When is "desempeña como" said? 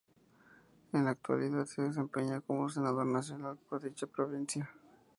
1.83-2.67